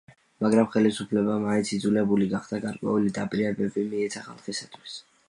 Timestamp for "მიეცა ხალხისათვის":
3.93-4.99